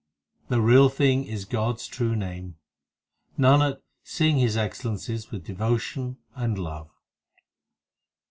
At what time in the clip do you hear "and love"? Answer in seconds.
6.33-6.89